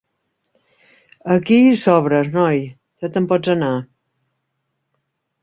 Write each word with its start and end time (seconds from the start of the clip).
Aquí 1.35 1.59
hi 1.65 1.75
sobres, 1.81 2.31
noi: 2.39 2.65
ja 3.03 3.11
te'n 3.19 3.29
pots 3.35 3.53
anar. 3.57 3.71